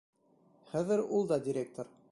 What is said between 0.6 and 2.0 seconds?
Хәҙер ул да директор.